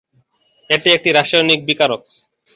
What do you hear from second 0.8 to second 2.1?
একটি রাসায়নিক বিকারক।